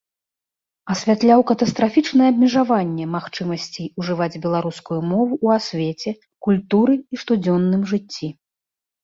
[0.93, 6.09] Асвятляў катастрафічнае абмежаванне магчымасцей ужываць беларускую мову ў асвеце,
[6.49, 8.27] культуры і штодзённым жыцці.